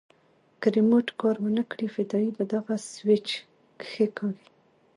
[0.61, 3.27] که ريموټ کار ونه کړي فدايي به دغه سوېچ
[3.79, 4.47] کښېکاږي.